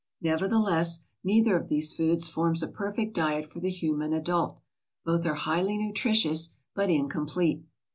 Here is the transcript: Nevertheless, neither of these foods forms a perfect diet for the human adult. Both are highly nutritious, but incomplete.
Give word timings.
Nevertheless, 0.23 1.01
neither 1.23 1.55
of 1.55 1.69
these 1.69 1.93
foods 1.95 2.27
forms 2.27 2.63
a 2.63 2.67
perfect 2.67 3.13
diet 3.13 3.53
for 3.53 3.59
the 3.59 3.69
human 3.69 4.13
adult. 4.13 4.57
Both 5.05 5.27
are 5.27 5.35
highly 5.35 5.77
nutritious, 5.77 6.49
but 6.73 6.89
incomplete. 6.89 7.63